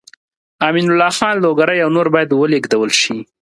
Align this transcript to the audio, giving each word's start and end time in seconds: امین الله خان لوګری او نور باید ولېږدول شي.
امین 0.67 0.85
الله 0.91 1.11
خان 1.17 1.35
لوګری 1.43 1.79
او 1.83 1.89
نور 1.95 2.07
باید 2.13 2.29
ولېږدول 2.33 2.91
شي. 3.01 3.17